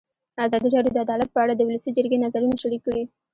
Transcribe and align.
ازادي 0.45 0.67
راډیو 0.75 0.93
د 0.95 0.97
عدالت 1.05 1.29
په 1.31 1.39
اړه 1.43 1.53
د 1.55 1.61
ولسي 1.67 1.89
جرګې 1.97 2.17
نظرونه 2.25 2.55
شریک 2.63 2.81
کړي. 2.87 3.03